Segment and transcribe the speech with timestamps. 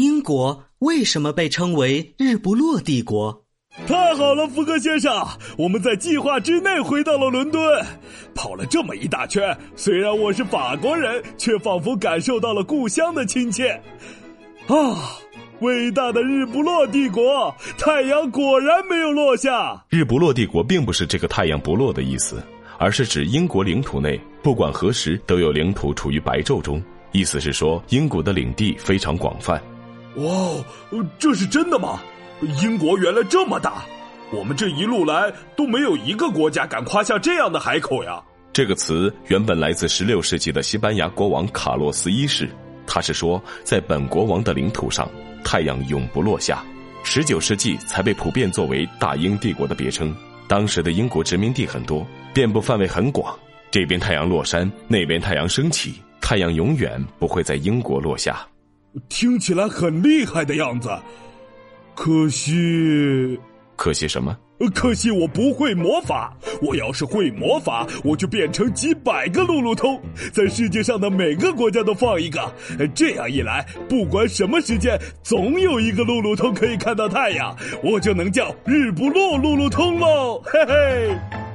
[0.00, 3.44] 英国为什么被称为日不落帝国？
[3.86, 5.12] 太好了，福格先生，
[5.58, 7.62] 我们在计划之内回到了伦敦，
[8.34, 9.54] 跑了这么一大圈。
[9.76, 13.72] 虽然我是法国人，却仿佛感受到了故乡的亲切。
[14.68, 15.18] 啊，
[15.60, 19.84] 伟大的日不落帝国，太阳果然没有落下。
[19.90, 22.42] 日不落帝国并不是这个太阳不落的意思，
[22.78, 26.82] 而是指英国领土内不管何时都有领土处于白昼中，
[27.12, 29.60] 意思是说英国的领地非常广泛。
[30.16, 30.64] 哇，
[31.18, 32.00] 这是真的吗？
[32.62, 33.84] 英国原来这么大，
[34.32, 38.22] 我们这一路来都没有一个国家敢夸下这样的海口呀！
[38.52, 42.48] 这个词原本来自16世纪的西班牙国王卡洛斯一世，
[42.86, 45.08] 他是说在本国王的领土上，
[45.44, 46.64] 太阳永不落下。
[47.04, 50.14] 19世纪才被普遍作为大英帝国的别称。
[50.48, 53.38] 当时的英国殖民地很多，遍布范围很广，
[53.70, 58.44] 这边太阳落山，那边太阳升起，太阳永远不会在英国落下。
[59.08, 60.90] 听起来很厉害的样子。
[61.94, 63.38] 可惜，
[63.76, 64.36] 可惜什么？
[64.74, 66.36] 可惜我不会魔法。
[66.60, 69.98] 我要是会魔法，我就变成几百个路路通，
[70.32, 72.52] 在世界上的每个国家都放一个。
[72.94, 80.42] 这样一来，不管什么时间，总有一个路路通可以看到太阳，我就能叫日不落路路通喽！
[80.44, 81.49] 嘿嘿。